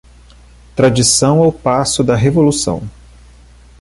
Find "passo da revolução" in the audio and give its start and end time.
1.53-2.81